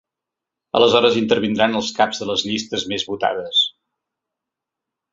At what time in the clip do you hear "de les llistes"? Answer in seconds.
2.23-2.89